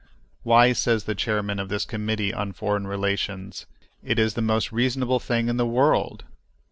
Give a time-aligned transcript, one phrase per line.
[0.41, 3.67] Why, says the chairman of this committee on foreign relations,
[4.01, 6.23] it is the most reasonable thing in the world!